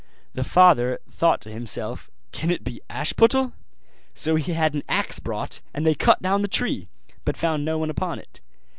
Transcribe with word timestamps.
The 0.33 0.43
father 0.43 0.97
thought 1.11 1.41
to 1.41 1.51
himself, 1.51 2.09
'Can 2.31 2.49
it 2.49 2.63
be 2.63 2.81
Ashputtel?' 2.89 3.51
So 4.15 4.33
he 4.33 4.53
had 4.53 4.73
an 4.73 4.81
axe 4.89 5.19
brought; 5.19 5.61
and 5.75 5.85
they 5.85 5.93
cut 5.93 6.23
down 6.23 6.41
the 6.41 6.47
tree, 6.47 6.87
but 7.23 7.37
found 7.37 7.63
no 7.65 7.77
one 7.77 7.91
upon 7.91 8.17
it. 8.17 8.39